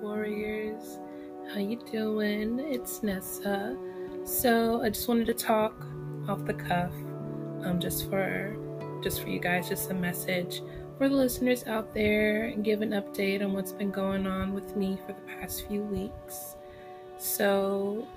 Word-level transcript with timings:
Warriors, 0.00 0.98
how 1.52 1.60
you 1.60 1.76
doing? 1.92 2.58
It's 2.58 3.02
Nessa. 3.02 3.76
So 4.24 4.80
I 4.82 4.88
just 4.88 5.06
wanted 5.08 5.26
to 5.26 5.34
talk 5.34 5.74
off 6.26 6.46
the 6.46 6.54
cuff, 6.54 6.92
um, 7.64 7.78
just 7.78 8.08
for 8.08 8.56
just 9.02 9.20
for 9.22 9.28
you 9.28 9.38
guys, 9.38 9.68
just 9.68 9.90
a 9.90 9.94
message 9.94 10.62
for 10.96 11.08
the 11.08 11.14
listeners 11.14 11.64
out 11.66 11.92
there, 11.92 12.44
and 12.44 12.64
give 12.64 12.80
an 12.80 12.90
update 12.90 13.42
on 13.44 13.52
what's 13.52 13.72
been 13.72 13.90
going 13.90 14.26
on 14.26 14.54
with 14.54 14.74
me 14.74 14.98
for 15.04 15.12
the 15.12 15.20
past 15.20 15.66
few 15.68 15.82
weeks. 15.82 16.56
So, 17.18 18.08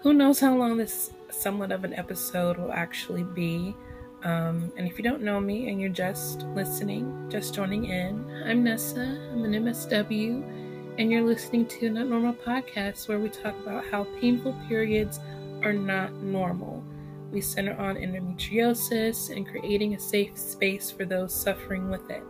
who 0.00 0.12
knows 0.14 0.40
how 0.40 0.56
long 0.56 0.78
this 0.78 1.12
somewhat 1.30 1.70
of 1.70 1.84
an 1.84 1.94
episode 1.94 2.56
will 2.58 2.72
actually 2.72 3.22
be? 3.24 3.76
Um, 4.24 4.72
and 4.76 4.88
if 4.88 4.98
you 4.98 5.04
don't 5.04 5.22
know 5.22 5.40
me 5.40 5.68
and 5.68 5.80
you're 5.80 5.90
just 5.90 6.42
listening, 6.56 7.28
just 7.28 7.54
joining 7.54 7.84
in, 7.84 8.28
I'm 8.44 8.64
Nessa. 8.64 9.00
I'm 9.32 9.44
an 9.44 9.52
MSW, 9.52 10.67
and 10.98 11.12
you're 11.12 11.22
listening 11.22 11.64
to 11.64 11.90
Not 11.90 12.08
Normal 12.08 12.34
Podcast, 12.34 13.06
where 13.08 13.20
we 13.20 13.28
talk 13.28 13.56
about 13.60 13.84
how 13.86 14.02
painful 14.20 14.52
periods 14.66 15.20
are 15.62 15.72
not 15.72 16.12
normal. 16.14 16.82
We 17.30 17.40
center 17.40 17.76
on 17.78 17.94
endometriosis 17.94 19.34
and 19.34 19.46
creating 19.46 19.94
a 19.94 20.00
safe 20.00 20.36
space 20.36 20.90
for 20.90 21.04
those 21.04 21.32
suffering 21.32 21.88
with 21.88 22.10
it. 22.10 22.24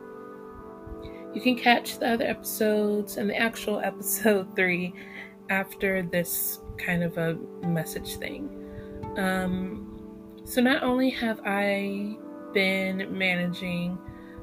You 1.35 1.41
can 1.41 1.57
catch 1.57 1.99
the 1.99 2.13
other 2.13 2.27
episodes 2.27 3.17
and 3.17 3.31
the 3.31 3.37
actual 3.39 3.81
episode 3.85 4.55
three 4.55 4.93
after 5.49 6.03
this 6.03 6.61
kind 6.77 7.03
of 7.03 7.17
a 7.17 7.39
message 7.67 8.17
thing. 8.17 8.51
Um, 9.17 10.43
so 10.45 10.61
not 10.61 10.83
only 10.83 11.09
have 11.09 11.41
I 11.47 12.19
been 12.53 13.17
managing 13.17 13.99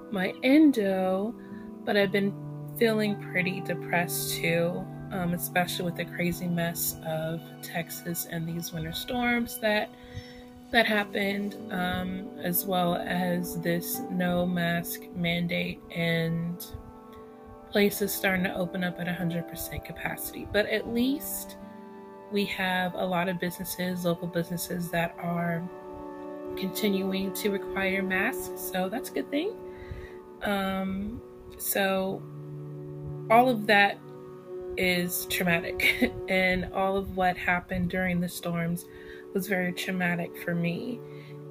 my 0.10 0.34
endo, 0.42 1.36
but 1.84 1.96
I've 1.96 2.12
been 2.12 2.34
feeling 2.78 3.16
pretty 3.32 3.62
depressed 3.62 4.36
too, 4.36 4.86
um, 5.12 5.34
especially 5.34 5.86
with 5.86 5.96
the 5.96 6.06
crazy 6.06 6.48
mess 6.48 6.98
of 7.06 7.42
Texas 7.62 8.28
and 8.32 8.48
these 8.48 8.74
winter 8.74 8.94
storms 8.94 9.60
that 9.60 9.90
that 10.72 10.86
happened, 10.86 11.56
um, 11.72 12.28
as 12.44 12.66
well 12.66 12.96
as 12.96 13.62
this 13.62 14.02
no 14.12 14.46
mask 14.46 15.02
mandate 15.16 15.80
and 15.96 16.66
places 17.72 18.14
starting 18.14 18.44
to 18.44 18.56
open 18.56 18.84
up 18.84 19.00
at 19.00 19.08
100% 19.08 19.86
capacity. 19.86 20.48
But 20.52 20.66
at 20.66 20.88
least 20.88 21.58
we 22.32 22.46
have 22.46 22.94
a 22.96 23.06
lot 23.06 23.30
of 23.30 23.40
businesses, 23.40 24.06
local 24.06 24.28
businesses 24.28 24.90
that 24.90 25.16
are 25.20 25.64
continuing 26.58 27.34
to 27.34 27.52
require 27.52 28.02
masks, 28.02 28.60
so 28.60 28.90
that's 28.90 29.10
a 29.10 29.14
good 29.14 29.30
thing. 29.30 29.54
Um, 30.42 31.22
so 31.58 32.22
all 33.30 33.50
of 33.50 33.68
that 33.68 33.98
is 34.78 35.26
traumatic, 35.28 36.12
and 36.30 36.72
all 36.74 36.98
of 36.98 37.16
what 37.16 37.38
happened 37.38 37.90
during 37.90 38.20
the 38.20 38.30
storms 38.30 38.86
was 39.34 39.48
very 39.48 39.74
traumatic 39.74 40.36
for 40.44 40.56
me. 40.56 41.00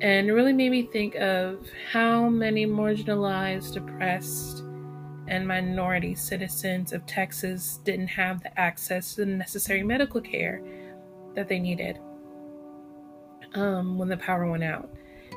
And 0.01 0.29
it 0.29 0.33
really 0.33 0.53
made 0.53 0.71
me 0.71 0.83
think 0.83 1.15
of 1.17 1.67
how 1.91 2.29
many 2.29 2.67
marginalized, 2.67 3.77
oppressed, 3.77 4.63
and 5.27 5.47
minority 5.47 6.15
citizens 6.15 6.93
of 6.93 7.07
Texas 7.07 7.79
didn't 7.85 8.09
have 8.09 8.43
the 8.43 8.59
access 8.61 9.15
to 9.15 9.25
the 9.25 9.27
necessary 9.27 9.83
medical 9.83 10.21
care 10.21 10.63
that 11.35 11.49
they 11.49 11.59
needed 11.59 11.99
um, 13.55 13.99
when 13.99 14.09
the 14.09 14.17
power 14.17 14.51
went 14.51 14.65
out. 14.65 14.91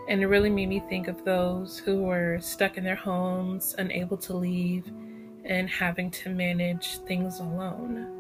And 0.10 0.22
it 0.22 0.28
really 0.28 0.50
made 0.50 0.70
me 0.70 0.82
think 0.90 1.08
of 1.08 1.24
those 1.24 1.78
who 1.78 2.04
were 2.04 2.40
stuck 2.42 2.78
in 2.78 2.84
their 2.84 2.96
homes, 2.96 3.76
unable 3.78 4.18
to 4.18 4.36
leave, 4.36 4.92
and 5.48 5.70
having 5.70 6.12
to 6.12 6.30
manage 6.30 6.98
things 7.00 7.40
alone. 7.40 8.14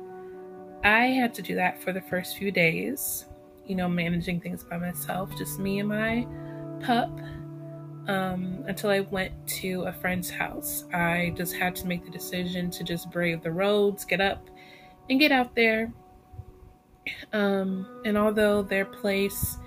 I 0.83 1.07
had 1.07 1.33
to 1.35 1.41
do 1.41 1.55
that 1.55 1.81
for 1.81 1.91
the 1.91 2.01
first 2.01 2.37
few 2.37 2.51
days, 2.51 3.25
you 3.65 3.75
know, 3.75 3.89
managing 3.89 4.39
things 4.39 4.63
by 4.63 4.77
myself, 4.77 5.29
just 5.37 5.59
me 5.59 5.79
and 5.79 5.89
my 5.89 6.25
pup, 6.81 7.11
um, 8.07 8.63
until 8.67 8.89
I 8.89 9.01
went 9.01 9.33
to 9.59 9.83
a 9.83 9.91
friend's 9.91 10.29
house. 10.29 10.85
I 10.93 11.33
just 11.35 11.55
had 11.55 11.75
to 11.77 11.87
make 11.87 12.05
the 12.05 12.11
decision 12.11 12.71
to 12.71 12.83
just 12.83 13.11
brave 13.11 13.43
the 13.43 13.51
roads, 13.51 14.05
get 14.05 14.21
up, 14.21 14.49
and 15.09 15.19
get 15.19 15.31
out 15.31 15.55
there. 15.55 15.91
Um, 17.33 18.01
and 18.05 18.17
although 18.17 18.61
their 18.61 18.85
place 18.85 19.57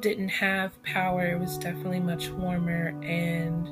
didn't 0.00 0.28
have 0.28 0.80
power, 0.82 1.26
it 1.26 1.38
was 1.38 1.58
definitely 1.58 2.00
much 2.00 2.30
warmer 2.30 2.88
and 3.02 3.68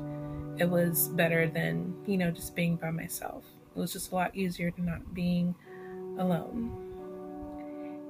it 0.59 0.69
was 0.69 1.07
better 1.09 1.47
than, 1.47 1.93
you 2.05 2.17
know, 2.17 2.31
just 2.31 2.55
being 2.55 2.75
by 2.75 2.91
myself. 2.91 3.45
It 3.75 3.79
was 3.79 3.93
just 3.93 4.11
a 4.11 4.15
lot 4.15 4.35
easier 4.35 4.71
to 4.71 4.81
not 4.81 5.13
being 5.13 5.55
alone. 6.17 6.85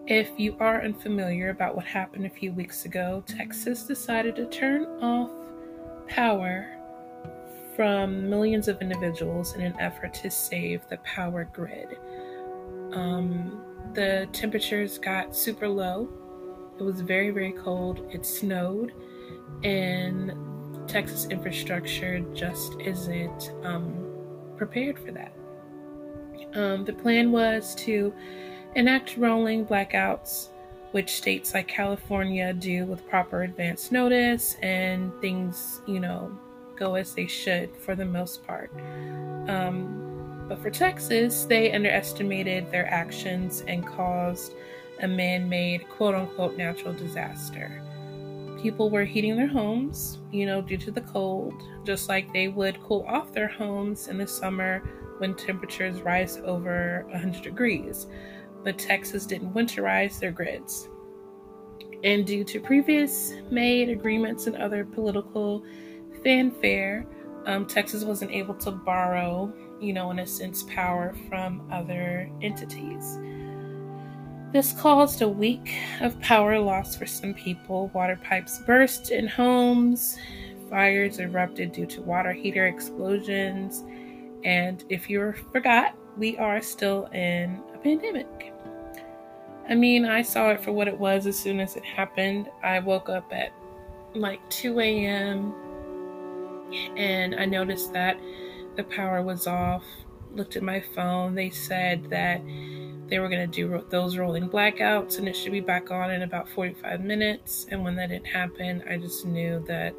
If 0.08 0.32
you 0.38 0.56
are 0.60 0.84
unfamiliar 0.84 1.50
about 1.50 1.76
what 1.76 1.86
happened 1.86 2.26
a 2.26 2.30
few 2.30 2.52
weeks 2.52 2.86
ago, 2.86 3.24
Texas 3.28 3.84
decided 3.84 4.36
to 4.38 4.48
turn 4.48 4.86
off 5.02 5.30
power 6.08 6.76
from 7.76 8.30
millions 8.30 8.68
of 8.68 8.82
individuals 8.82 9.54
in 9.54 9.62
an 9.62 9.80
effort 9.80 10.14
to 10.16 10.32
save 10.32 10.82
the 10.90 10.98
power 10.98 11.50
grid. 11.54 11.98
Um, 12.94 13.62
the 13.94 14.28
temperatures 14.34 14.98
got 14.98 15.36
super 15.36 15.68
low 15.68 16.10
it 16.80 16.84
was 16.84 17.02
very, 17.02 17.30
very 17.30 17.52
cold. 17.52 18.08
It 18.10 18.26
snowed, 18.26 18.94
and 19.64 20.32
Texas 20.90 21.26
infrastructure 21.26 22.20
just 22.34 22.80
isn't 22.80 23.52
um, 23.64 24.06
prepared 24.58 24.98
for 25.00 25.12
that. 25.12 25.32
Um, 26.56 26.84
the 26.84 26.94
plan 26.94 27.32
was 27.32 27.76
to 27.76 28.14
enact 28.76 29.16
rolling 29.16 29.66
blackouts, 29.66 30.50
which 30.92 31.12
states 31.12 31.54
like 31.54 31.68
California 31.68 32.54
do 32.54 32.86
with 32.86 33.08
proper 33.08 33.44
advance 33.44 33.92
notice, 33.92 34.56
and 34.64 35.14
things, 35.22 35.82
you 35.86 36.00
know, 36.00 36.38
go 36.76 36.96
as 36.96 37.14
they 37.14 37.28
should 37.28 37.76
for 37.78 37.96
the 37.96 38.06
most 38.06 38.46
part. 38.48 38.72
Um, 39.48 40.46
but 40.48 40.60
for 40.60 40.72
Texas, 40.72 41.46
they 41.46 41.72
underestimated 41.72 42.72
their 42.72 42.92
actions 42.92 43.64
and 43.68 43.86
caused 43.86 44.54
a 45.02 45.08
man 45.08 45.48
made 45.48 45.88
quote 45.90 46.16
unquote 46.16 46.58
natural 46.58 46.94
disaster. 46.94 47.82
People 48.62 48.90
were 48.90 49.06
heating 49.06 49.38
their 49.38 49.48
homes, 49.48 50.20
you 50.32 50.46
know, 50.46 50.62
due 50.62 50.78
to 50.78 50.92
the 50.92 51.02
cold, 51.02 51.54
just 51.86 52.10
like 52.10 52.32
they 52.34 52.50
would 52.50 52.82
cool 52.84 53.06
off 53.08 53.32
their 53.32 53.48
homes 53.48 54.08
in 54.08 54.18
the 54.18 54.28
summer 54.28 54.80
when 55.20 55.36
temperatures 55.36 56.02
rise 56.02 56.38
over 56.38 57.06
100 57.10 57.42
degrees. 57.42 58.08
But 58.64 58.78
Texas 58.78 59.26
didn't 59.26 59.54
winterize 59.54 60.20
their 60.20 60.32
grids. 60.32 60.90
And 62.04 62.26
due 62.26 62.44
to 62.46 62.60
previous 62.60 63.34
made 63.50 63.90
agreements 63.90 64.48
and 64.48 64.56
other 64.56 64.86
political 64.86 65.64
fanfare, 66.24 67.06
um, 67.46 67.66
Texas 67.66 68.04
wasn't 68.04 68.32
able 68.32 68.56
to 68.56 68.72
borrow, 68.72 69.54
you 69.80 69.94
know, 69.94 70.12
in 70.12 70.20
a 70.20 70.28
sense, 70.28 70.64
power 70.64 71.14
from 71.30 71.68
other 71.72 72.30
entities. 72.42 73.18
This 74.52 74.74
caused 74.74 75.22
a 75.22 75.30
week 75.30 75.78
of 76.02 76.20
power 76.22 76.58
loss 76.60 76.96
for 76.96 77.06
some 77.06 77.36
people. 77.36 77.92
Water 77.94 78.20
pipes 78.24 78.58
burst 78.66 79.12
in 79.12 79.28
homes, 79.28 80.18
fires 80.72 81.20
erupted 81.20 81.72
due 81.72 81.86
to 81.86 82.02
water 82.02 82.34
heater 82.34 82.66
explosions, 82.66 83.84
and 84.44 84.84
if 84.90 85.08
you 85.08 85.34
forgot, 85.52 85.96
we 86.18 86.36
are 86.38 86.64
still 86.64 87.06
in 87.14 87.62
a 87.76 87.78
pandemic. 87.78 88.52
I 89.70 89.76
mean, 89.76 90.06
I 90.06 90.24
saw 90.24 90.50
it 90.50 90.64
for 90.64 90.72
what 90.72 90.88
it 90.88 90.98
was 90.98 91.28
as 91.28 91.38
soon 91.38 91.60
as 91.60 91.76
it 91.76 91.86
happened. 91.86 92.50
I 92.64 92.80
woke 92.80 93.08
up 93.08 93.32
at 93.32 93.52
like 94.16 94.40
2 94.50 94.80
a.m. 94.80 95.54
and 96.98 97.36
I 97.36 97.46
noticed 97.46 97.94
that 97.94 98.20
the 98.76 98.84
power 98.84 99.22
was 99.22 99.46
off. 99.46 99.84
Looked 100.34 100.56
at 100.56 100.64
my 100.64 100.84
phone. 100.96 101.36
They 101.36 101.50
said 101.50 102.10
that 102.10 102.42
they 103.10 103.20
were 103.20 103.28
going 103.28 103.50
to 103.50 103.56
do 103.56 103.84
those 103.90 104.18
rolling 104.18 104.50
blackouts 104.50 105.18
and 105.18 105.28
it 105.28 105.36
should 105.36 105.52
be 105.52 105.62
back 105.62 105.90
on 105.90 106.12
in 106.12 106.22
about 106.22 106.48
45 106.50 107.02
minutes. 107.02 107.66
And 107.72 107.84
when 107.84 107.96
that 107.96 108.10
didn't 108.10 108.28
happen, 108.28 108.84
I 108.88 108.98
just 108.98 109.26
knew 109.26 109.64
that, 109.68 109.96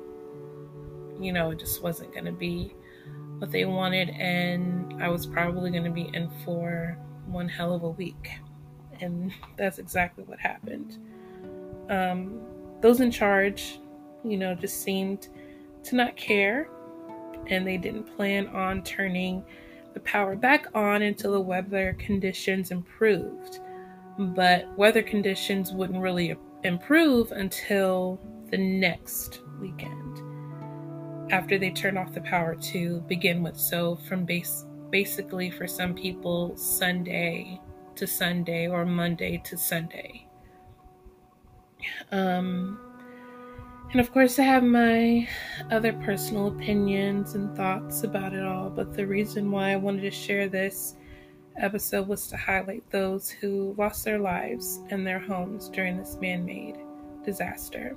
you 1.21 1.33
know, 1.33 1.51
it 1.51 1.59
just 1.59 1.83
wasn't 1.83 2.13
going 2.13 2.27
to 2.27 2.33
be 2.33 2.75
what 3.39 3.51
they 3.51 3.65
wanted. 3.65 4.11
And 4.11 5.03
I 5.03 5.09
was 5.09 5.27
probably 5.27 5.71
going 5.71 5.85
to 5.85 5.91
be 5.91 6.09
in 6.15 6.31
for 6.45 6.97
one 7.27 7.49
hell 7.49 7.75
of 7.75 7.83
a 7.83 7.91
week. 7.91 8.31
And 9.01 9.33
that's 9.57 9.79
exactly 9.79 10.25
what 10.25 10.39
happened. 10.39 10.99
Um, 11.89 12.41
those 12.81 13.01
in 13.01 13.11
charge, 13.11 13.81
you 14.25 14.37
know, 14.37 14.55
just 14.55 14.83
seemed 14.83 15.29
to 15.85 15.97
not 15.97 16.17
care. 16.17 16.69
And 17.49 17.67
they 17.67 17.77
didn't 17.77 18.05
plan 18.05 18.47
on 18.49 18.85
turning 18.85 19.45
the 19.95 20.01
power 20.01 20.37
back 20.37 20.67
on 20.75 21.03
until 21.03 21.33
the 21.33 21.41
weather 21.41 21.97
conditions 21.99 22.71
improved. 22.71 23.61
But 24.19 24.67
weather 24.77 25.03
conditions 25.03 25.73
wouldn't 25.73 26.01
really 26.01 26.37
improve 26.65 27.33
until 27.33 28.21
the 28.51 28.59
next 28.59 29.41
weekend 29.61 30.21
after 31.33 31.59
they 31.59 31.71
turned 31.71 31.97
off 31.97 32.13
the 32.13 32.21
power 32.23 32.55
to 32.57 33.01
begin 33.03 33.43
with. 33.43 33.57
So 33.57 33.97
from 34.09 34.25
base 34.25 34.67
basically 34.91 35.51
for 35.51 35.67
some 35.67 35.95
people 35.95 36.57
Sunday 36.57 37.61
to 37.95 38.07
Sunday 38.07 38.67
or 38.69 38.85
Monday 38.85 39.41
to 39.45 39.57
Sunday. 39.57 40.27
Um, 42.11 42.79
and 43.93 44.01
of 44.01 44.13
course, 44.13 44.39
I 44.39 44.43
have 44.43 44.63
my 44.63 45.29
other 45.73 45.93
personal 45.93 46.47
opinions 46.47 47.35
and 47.35 47.57
thoughts 47.57 48.05
about 48.05 48.35
it 48.35 48.45
all, 48.45 48.71
but 48.71 48.95
the 48.95 49.05
reason 49.05 49.51
why 49.51 49.73
I 49.73 49.77
wanted 49.77 50.03
to 50.03 50.13
share 50.13 50.49
this 50.49 50.95
episode 51.57 52.07
was 52.07 52.29
to 52.29 52.37
highlight 52.37 52.89
those 52.91 53.29
who 53.29 53.75
lost 53.77 54.05
their 54.05 54.21
lives 54.21 54.81
and 54.91 55.05
their 55.05 55.19
homes 55.19 55.69
during 55.69 55.97
this 55.97 56.17
man 56.21 56.45
made 56.45 56.77
disaster. 57.25 57.97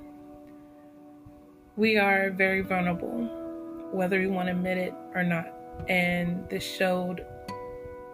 We 1.76 1.96
are 1.96 2.30
very 2.30 2.62
vulnerable, 2.62 3.88
whether 3.92 4.18
we 4.18 4.26
want 4.26 4.48
to 4.48 4.52
admit 4.52 4.78
it 4.78 4.94
or 5.14 5.22
not. 5.22 5.52
And 5.88 6.48
this 6.48 6.64
showed 6.64 7.24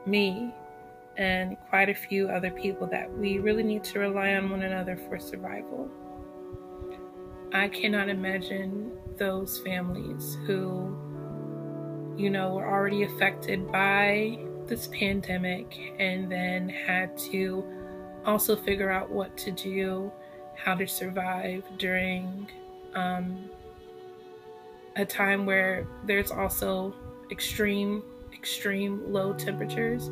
me 0.04 0.52
and 1.16 1.56
quite 1.70 1.88
a 1.88 1.94
few 1.94 2.28
other 2.28 2.50
people 2.50 2.86
that 2.88 3.10
we 3.10 3.38
really 3.38 3.62
need 3.62 3.84
to 3.84 4.00
rely 4.00 4.34
on 4.34 4.50
one 4.50 4.62
another 4.62 4.96
for 4.96 5.18
survival. 5.18 5.90
I 7.52 7.68
cannot 7.68 8.08
imagine 8.08 8.92
those 9.16 9.58
families 9.58 10.38
who, 10.46 10.96
you 12.16 12.30
know, 12.30 12.54
were 12.54 12.66
already 12.66 13.02
affected 13.02 13.70
by 13.72 14.38
this 14.66 14.86
pandemic 14.88 15.94
and 15.98 16.30
then 16.30 16.68
had 16.68 17.18
to 17.18 17.64
also 18.24 18.54
figure 18.54 18.90
out 18.90 19.10
what 19.10 19.36
to 19.38 19.50
do, 19.50 20.12
how 20.54 20.76
to 20.76 20.86
survive 20.86 21.64
during 21.76 22.48
um, 22.94 23.50
a 24.94 25.04
time 25.04 25.44
where 25.44 25.88
there's 26.04 26.30
also 26.30 26.94
extreme, 27.32 28.00
extreme 28.32 29.12
low 29.12 29.32
temperatures 29.32 30.06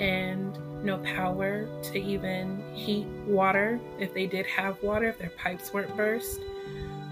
and 0.00 0.58
no 0.82 0.96
power 0.98 1.68
to 1.82 1.98
even 1.98 2.62
heat 2.72 3.06
water. 3.26 3.78
If 3.98 4.14
they 4.14 4.26
did 4.26 4.46
have 4.46 4.82
water, 4.82 5.10
if 5.10 5.18
their 5.18 5.30
pipes 5.30 5.74
weren't 5.74 5.94
burst, 5.94 6.40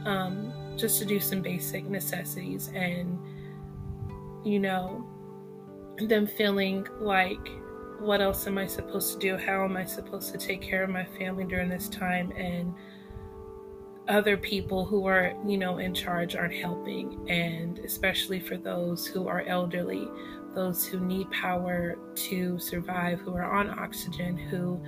um, 0.09 0.53
just 0.77 0.99
to 0.99 1.05
do 1.05 1.21
some 1.21 1.43
basic 1.43 1.85
necessities 1.85 2.71
and, 2.75 3.19
you 4.45 4.59
know, 4.59 5.07
them 5.99 6.27
feeling 6.27 6.87
like, 7.01 7.47
what 7.99 8.21
else 8.21 8.47
am 8.47 8.59
I 8.59 8.67
supposed 8.67 9.13
to 9.15 9.19
do? 9.19 9.37
How 9.37 9.65
am 9.65 9.77
I 9.77 9.85
supposed 9.85 10.33
to 10.33 10.39
take 10.39 10.63
care 10.63 10.85
of 10.85 10.91
my 10.91 11.05
family 11.05 11.45
during 11.45 11.69
this 11.69 11.89
time? 11.89 12.33
And 12.37 12.73
other 14.09 14.37
people 14.37 14.87
who 14.87 15.07
are, 15.07 15.35
you 15.47 15.59
know, 15.59 15.79
in 15.79 15.93
charge 15.93 16.37
aren't 16.37 16.55
helping. 16.55 17.29
And 17.29 17.81
especially 17.81 18.41
for 18.41 18.57
those 18.57 19.07
who 19.07 19.29
are 19.29 19.43
elderly, 19.43 20.09
those 20.55 20.87
who 20.87 21.01
need 21.01 21.31
power 21.33 21.99
to 22.15 22.59
survive, 22.59 23.21
who 23.21 23.35
are 23.35 23.53
on 23.53 23.69
oxygen, 23.79 24.39
who, 24.39 24.81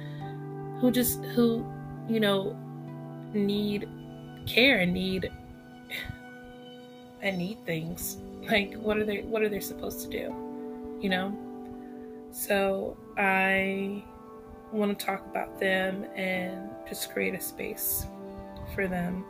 who 0.81 0.91
just, 0.91 1.23
who, 1.35 1.67
you 2.09 2.21
know, 2.21 2.57
need 3.35 3.89
care 4.47 4.79
and 4.81 4.93
need, 4.93 5.31
and 7.23 7.39
need 7.39 7.65
things. 7.65 8.19
Like, 8.51 8.75
what 8.75 8.97
are 8.97 9.05
they, 9.05 9.21
what 9.23 9.43
are 9.43 9.49
they 9.49 9.61
supposed 9.61 10.01
to 10.03 10.09
do? 10.09 10.35
you 11.01 11.09
know? 11.09 11.37
So 12.31 12.97
I 13.17 14.05
want 14.73 14.97
to 14.97 15.05
talk 15.05 15.27
about 15.27 15.59
them 15.59 16.05
and 16.15 16.71
just 16.89 17.13
create 17.13 17.35
a 17.35 17.41
space 17.41 18.07
for 18.75 18.87
them 18.87 19.25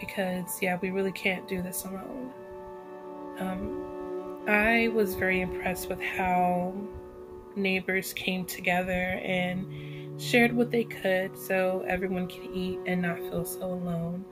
because, 0.00 0.60
yeah, 0.60 0.78
we 0.80 0.90
really 0.90 1.12
can't 1.12 1.46
do 1.46 1.62
this 1.62 1.84
alone. 1.84 2.32
Um, 3.38 4.40
I 4.48 4.88
was 4.88 5.14
very 5.14 5.40
impressed 5.40 5.88
with 5.88 6.00
how 6.00 6.74
neighbors 7.56 8.12
came 8.12 8.44
together 8.44 9.20
and 9.22 10.20
shared 10.20 10.52
what 10.52 10.70
they 10.70 10.84
could 10.84 11.36
so 11.38 11.84
everyone 11.86 12.26
could 12.26 12.50
eat 12.52 12.80
and 12.86 13.02
not 13.02 13.18
feel 13.18 13.44
so 13.44 13.64
alone. 13.64 14.24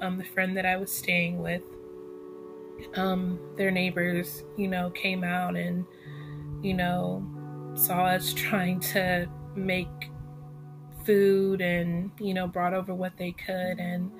Um, 0.00 0.18
the 0.18 0.24
friend 0.24 0.56
that 0.56 0.66
I 0.66 0.76
was 0.76 0.90
staying 0.90 1.38
with, 1.38 1.62
um, 2.94 3.38
their 3.56 3.70
neighbors, 3.70 4.42
you 4.56 4.66
know, 4.66 4.90
came 4.90 5.22
out 5.24 5.56
and 5.56 5.84
you 6.62 6.74
know, 6.74 7.24
saw 7.74 8.04
us 8.04 8.32
trying 8.34 8.80
to 8.80 9.28
make 9.54 10.10
food 11.04 11.60
and, 11.60 12.10
you 12.20 12.34
know, 12.34 12.46
brought 12.46 12.74
over 12.74 12.94
what 12.94 13.16
they 13.16 13.32
could. 13.32 13.78
And 13.78 14.10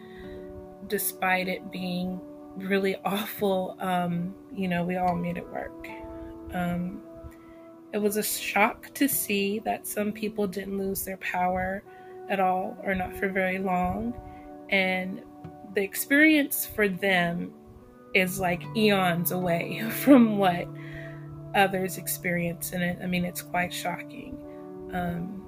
despite 0.86 1.48
it 1.48 1.70
being 1.70 2.20
really 2.56 2.96
awful, 3.04 3.76
um, 3.80 4.34
you 4.54 4.68
know, 4.68 4.84
we 4.84 4.96
all 4.96 5.14
made 5.14 5.36
it 5.36 5.48
work. 5.50 5.88
Um, 6.52 7.02
it 7.92 7.98
was 7.98 8.16
a 8.16 8.22
shock 8.22 8.92
to 8.94 9.08
see 9.08 9.58
that 9.60 9.86
some 9.86 10.12
people 10.12 10.46
didn't 10.46 10.78
lose 10.78 11.04
their 11.04 11.16
power 11.16 11.82
at 12.28 12.38
all 12.38 12.76
or 12.84 12.94
not 12.94 13.16
for 13.16 13.28
very 13.28 13.58
long. 13.58 14.14
And 14.70 15.22
the 15.74 15.82
experience 15.82 16.66
for 16.66 16.88
them 16.88 17.52
is 18.14 18.40
like 18.40 18.62
eons 18.76 19.30
away 19.30 19.82
from 19.90 20.38
what 20.38 20.66
others 21.54 21.98
experience 21.98 22.72
in 22.72 22.82
it. 22.82 22.98
I 23.02 23.06
mean, 23.06 23.24
it's 23.24 23.42
quite 23.42 23.72
shocking. 23.72 24.36
Um, 24.92 25.40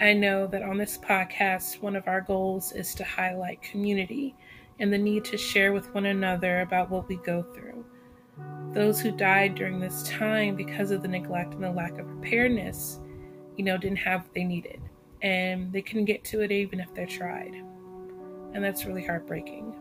I 0.00 0.12
know 0.12 0.46
that 0.46 0.62
on 0.62 0.78
this 0.78 0.98
podcast, 0.98 1.82
one 1.82 1.96
of 1.96 2.08
our 2.08 2.20
goals 2.20 2.72
is 2.72 2.94
to 2.96 3.04
highlight 3.04 3.62
community 3.62 4.34
and 4.78 4.92
the 4.92 4.98
need 4.98 5.24
to 5.26 5.36
share 5.36 5.72
with 5.72 5.92
one 5.94 6.06
another 6.06 6.60
about 6.60 6.90
what 6.90 7.08
we 7.08 7.16
go 7.16 7.42
through. 7.54 7.84
Those 8.72 9.00
who 9.00 9.10
died 9.10 9.56
during 9.56 9.78
this 9.78 10.08
time 10.08 10.56
because 10.56 10.90
of 10.90 11.02
the 11.02 11.08
neglect 11.08 11.54
and 11.54 11.64
the 11.64 11.70
lack 11.70 11.98
of 11.98 12.06
preparedness, 12.06 13.00
you 13.56 13.64
know, 13.64 13.76
didn't 13.76 13.98
have 13.98 14.22
what 14.22 14.32
they 14.32 14.44
needed. 14.44 14.80
And 15.22 15.72
they 15.72 15.82
couldn't 15.82 16.06
get 16.06 16.24
to 16.26 16.40
it 16.40 16.50
even 16.50 16.80
if 16.80 16.94
they 16.94 17.04
tried. 17.04 17.62
And 18.54 18.64
that's 18.64 18.84
really 18.84 19.04
heartbreaking. 19.04 19.74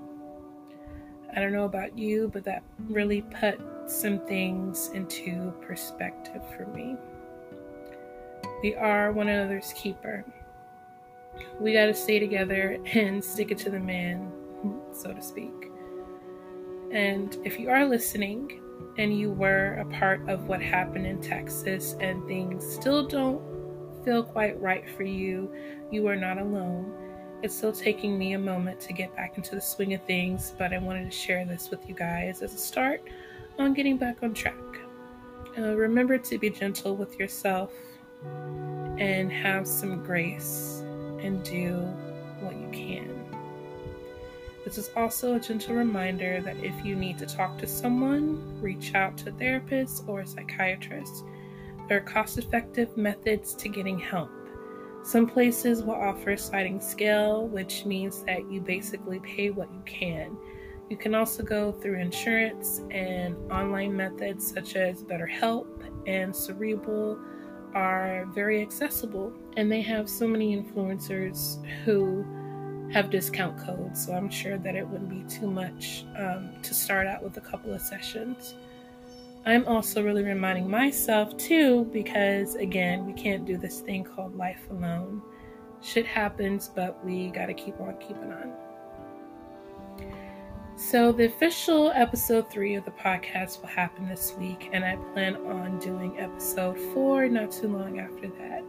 I 1.36 1.40
don't 1.40 1.54
know 1.54 1.66
about 1.66 1.98
you, 1.98 2.30
but 2.34 2.44
that 2.46 2.64
really 2.88 3.22
put 3.22 3.60
some 3.88 4.20
things 4.26 4.90
into 4.94 5.54
perspective 5.62 6.42
for 6.56 6.66
me. 6.68 6.96
We 8.64 8.76
are 8.76 9.12
one 9.12 9.30
another's 9.30 9.74
keeper. 9.74 10.26
We 11.60 11.74
got 11.74 11.86
to 11.86 11.94
stay 11.94 12.20
together 12.20 12.78
and 12.94 13.24
stick 13.24 13.52
it 13.52 13.58
to 13.60 13.70
the 13.70 13.80
man, 13.80 14.32
so 14.92 15.14
to 15.14 15.22
speak. 15.22 15.72
And 16.92 17.38
if 17.46 17.60
you 17.60 17.70
are 17.70 17.86
listening 17.86 18.60
and 18.98 19.18
you 19.18 19.32
were 19.32 19.76
a 19.76 19.86
part 19.86 20.28
of 20.28 20.48
what 20.48 20.62
happened 20.62 21.06
in 21.06 21.22
Texas 21.22 21.96
and 22.00 22.26
things 22.28 22.66
still 22.68 23.08
don't 23.08 23.42
feel 24.04 24.24
quite 24.24 24.60
right 24.60 24.84
for 24.98 25.04
you, 25.04 25.54
you 25.92 26.08
are 26.08 26.16
not 26.16 26.40
alone. 26.40 26.92
It's 27.42 27.56
still 27.56 27.72
taking 27.72 28.18
me 28.18 28.34
a 28.34 28.40
moment 28.40 28.82
to 28.82 28.94
get 28.94 29.16
back 29.16 29.38
into 29.38 29.56
the 29.56 29.62
swing 29.62 29.94
of 29.94 30.04
things, 30.04 30.54
but 30.58 30.74
I 30.74 30.78
wanted 30.78 31.06
to 31.06 31.18
share 31.18 31.46
this 31.46 31.70
with 31.70 31.88
you 31.88 31.96
guys 31.96 32.42
as 32.42 32.54
a 32.54 32.58
start 32.58 33.02
on 33.58 33.74
getting 33.74 33.98
back 33.98 34.24
on 34.24 34.34
track. 34.34 34.56
Uh, 35.58 35.74
remember 35.76 36.18
to 36.18 36.38
be 36.38 36.50
gentle 36.50 36.96
with 36.96 37.18
yourself 37.18 37.72
and 38.98 39.32
have 39.32 39.66
some 39.66 40.04
grace 40.04 40.84
and 41.22 41.42
do 41.44 41.76
what 42.42 42.58
you 42.58 42.70
can. 42.72 43.20
This 44.66 44.78
is 44.78 44.92
also 44.98 45.36
a 45.36 45.40
gentle 45.40 45.76
reminder 45.76 46.42
that 46.42 46.58
if 46.62 46.86
you 46.86 46.96
need 46.96 47.18
to 47.20 47.26
talk 47.26 47.58
to 47.60 47.68
someone, 47.68 48.62
reach 48.62 48.94
out 48.94 49.18
to 49.20 49.30
a 49.30 49.32
therapist 49.32 50.04
or 50.08 50.20
a 50.20 50.28
psychiatrist. 50.28 51.24
There 51.88 51.98
are 51.98 52.02
cost 52.02 52.38
effective 52.38 52.96
methods 52.98 53.54
to 53.56 53.70
getting 53.70 53.98
help. 53.98 54.30
Some 55.04 55.28
places 55.28 55.84
will 55.84 55.96
offer 55.96 56.38
sliding 56.38 56.82
scale, 56.82 57.48
which 57.48 57.86
means 57.86 58.24
that 58.24 58.52
you 58.52 58.62
basically 58.62 59.20
pay 59.20 59.50
what 59.50 59.72
you 59.74 59.82
can. 59.86 60.38
You 60.90 60.98
can 60.98 61.16
also 61.16 61.44
go 61.44 61.72
through 61.72 62.00
insurance 62.00 62.82
and 62.92 63.36
online 63.52 63.96
methods 63.96 64.52
such 64.52 64.76
as 64.76 65.04
BetterHelp 65.04 65.68
and 66.08 66.36
Cerebral 66.36 67.20
are 67.74 68.26
very 68.34 68.62
accessible 68.62 69.32
and 69.58 69.72
they 69.72 69.82
have 69.82 70.10
so 70.10 70.28
many 70.28 70.58
influencers 70.58 71.64
who 71.84 72.26
have 72.92 73.12
discount 73.12 73.58
codes 73.60 74.04
so 74.04 74.14
i'm 74.14 74.30
sure 74.30 74.58
that 74.58 74.76
it 74.76 74.88
wouldn't 74.88 75.10
be 75.10 75.24
too 75.32 75.50
much 75.50 76.06
um, 76.18 76.50
to 76.64 76.74
start 76.74 77.06
out 77.06 77.24
with 77.24 77.38
a 77.38 77.42
couple 77.42 77.72
of 77.72 77.82
sessions 77.82 78.56
i'm 79.46 79.66
also 79.68 80.04
really 80.04 80.24
reminding 80.24 80.70
myself 80.70 81.36
too 81.38 81.86
because 81.92 82.56
again 82.56 83.06
we 83.06 83.14
can't 83.14 83.46
do 83.46 83.58
this 83.58 83.82
thing 83.82 84.04
called 84.04 84.36
life 84.36 84.62
alone 84.72 85.22
shit 85.82 86.06
happens 86.06 86.70
but 86.76 87.04
we 87.06 87.30
got 87.30 87.46
to 87.46 87.54
keep 87.54 87.80
on 87.80 87.98
keeping 88.00 88.32
on 88.32 88.54
so, 90.80 91.12
the 91.12 91.26
official 91.26 91.92
episode 91.94 92.50
three 92.50 92.76
of 92.76 92.86
the 92.86 92.92
podcast 92.92 93.60
will 93.60 93.68
happen 93.68 94.08
this 94.08 94.34
week, 94.40 94.70
and 94.72 94.86
I 94.86 94.96
plan 95.12 95.36
on 95.36 95.78
doing 95.78 96.18
episode 96.18 96.80
four 96.94 97.28
not 97.28 97.52
too 97.52 97.68
long 97.68 98.00
after 98.00 98.30
that. 98.30 98.64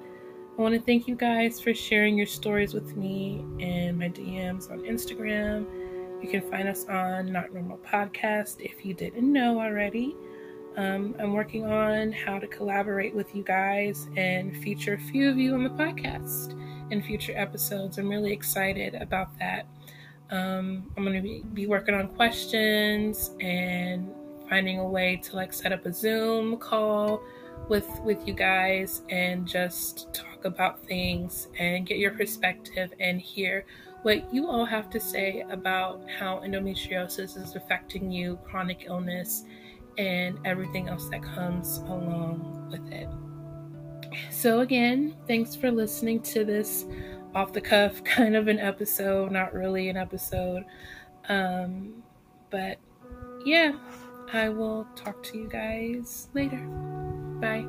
I 0.59 0.61
want 0.61 0.75
to 0.75 0.81
thank 0.81 1.07
you 1.07 1.15
guys 1.15 1.61
for 1.61 1.73
sharing 1.73 2.19
your 2.19 2.27
stories 2.27 2.75
with 2.75 2.97
me 2.97 3.45
and 3.61 3.97
my 3.97 4.09
DMs 4.09 4.73
on 4.73 4.81
Instagram. 4.81 5.67
You 6.21 6.29
can 6.29 6.43
find 6.50 6.67
us 6.69 6.85
on 6.87 7.31
Not 7.31 7.55
Normal 7.55 7.79
Podcast 7.79 8.57
if 8.61 8.85
you 8.85 8.93
didn't 8.93 9.33
know 9.33 9.61
already. 9.61 10.17
Um, 10.77 11.15
I'm 11.19 11.33
working 11.33 11.67
on 11.67 12.12
how 12.12 12.39
to 12.39 12.47
collaborate 12.47 13.15
with 13.15 13.35
you 13.35 13.43
guys 13.43 14.09
and 14.17 14.57
feature 14.59 14.95
a 14.95 14.99
few 14.99 15.29
of 15.29 15.37
you 15.37 15.55
on 15.55 15.65
the 15.65 15.71
podcast 15.71 16.55
in 16.91 17.03
future 17.03 17.33
episodes. 17.37 17.99
I'm 17.99 18.09
really 18.09 18.33
excited 18.33 18.95
about 18.95 19.37
that. 19.39 19.67
Um, 20.31 20.91
I'm 20.97 21.05
going 21.05 21.17
to 21.17 21.23
be, 21.23 21.43
be 21.53 21.67
working 21.67 21.95
on 21.95 22.09
questions 22.09 23.33
and 23.41 24.09
finding 24.49 24.79
a 24.79 24.87
way 24.87 25.17
to 25.17 25.37
like 25.37 25.53
set 25.53 25.73
up 25.73 25.87
a 25.87 25.93
Zoom 25.93 26.57
call 26.57 27.23
with 27.69 27.89
with 28.00 28.27
you 28.27 28.35
guys 28.35 29.03
and 29.11 29.47
just 29.47 30.12
talk 30.12 30.45
about 30.45 30.85
things 30.87 31.49
and 31.59 31.87
get 31.87 31.99
your 31.99 32.12
perspective 32.12 32.93
and 33.00 33.21
hear 33.21 33.65
what 34.03 34.33
you 34.33 34.49
all 34.49 34.65
have 34.65 34.89
to 34.91 34.99
say 34.99 35.45
about 35.50 36.03
how 36.09 36.39
endometriosis 36.39 37.37
is 37.37 37.55
affecting 37.55 38.11
you, 38.11 38.39
chronic 38.45 38.85
illness, 38.87 39.45
and 39.99 40.38
everything 40.44 40.88
else 40.88 41.09
that 41.11 41.23
comes 41.23 41.78
along 41.78 42.68
with 42.70 42.92
it. 42.92 43.09
So, 44.30 44.61
again, 44.61 45.16
thanks 45.26 45.54
for 45.54 45.70
listening 45.70 46.20
to 46.23 46.44
this 46.44 46.85
off 47.35 47.52
the 47.52 47.61
cuff 47.61 48.02
kind 48.04 48.37
of 48.37 48.49
an 48.49 48.59
episode, 48.59 49.30
not 49.32 49.52
really 49.54 49.88
an 49.88 49.97
episode. 49.97 50.64
Um, 51.28 52.02
but 52.50 52.78
yeah, 53.44 53.73
I 54.32 54.49
will 54.49 54.87
talk 54.97 55.23
to 55.25 55.38
you 55.38 55.49
guys 55.49 56.28
later. 56.35 56.59
Bye. 57.40 57.66